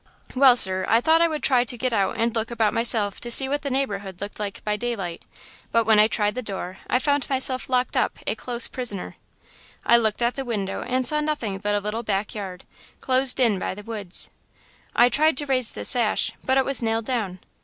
[0.33, 3.29] Well, sir, I thought I would try to get out and look about myself to
[3.29, 5.21] see what the neighborhood looked like by daylight,
[5.71, 9.17] but when I tried the door I found myself locked up a close prisoner.
[9.85, 12.63] I looked out the window and saw nothing but a little back yard,
[12.99, 14.31] closed in by the woods.
[14.95, 17.37] I tried to raise the sash, but it was nailed down.